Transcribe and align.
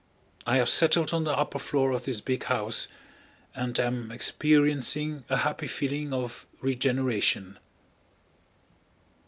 I 0.47 0.55
have 0.55 0.67
settled 0.69 1.13
on 1.13 1.25
the 1.25 1.37
upper 1.37 1.59
floor 1.59 1.91
of 1.91 2.05
this 2.05 2.21
big 2.21 2.45
house 2.45 2.87
and 3.53 3.79
am 3.79 4.11
experiencing 4.11 5.25
a 5.29 5.37
happy 5.37 5.67
feeling 5.67 6.11
of 6.11 6.47
regeneration. 6.59 7.59